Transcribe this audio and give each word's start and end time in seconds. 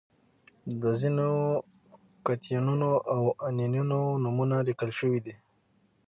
د 0.81 0.83
ځینو 1.01 1.27
کتیونونو 2.25 2.89
او 3.13 3.21
انیونونو 3.47 3.99
نومونه 4.23 4.57
لیکل 4.67 4.89
شوي 4.99 5.19
دي. 5.25 5.35